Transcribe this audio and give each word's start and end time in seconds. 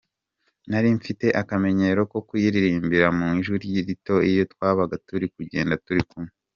Nari 0.69 0.89
mfite 0.97 1.25
akamenyero 1.41 2.01
ko 2.11 2.17
kuyiririmba 2.27 3.07
mu 3.17 3.27
ijwi 3.39 3.57
rito 3.87 4.15
iyo 4.31 4.43
twabaga 4.53 4.95
turi 5.07 5.25
kugenda 5.35 5.75
turi 5.87 6.03
kumwe. 6.11 6.31